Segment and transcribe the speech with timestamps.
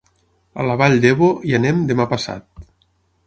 [0.61, 2.47] A la Vall d'Ebo hi anem demà passat.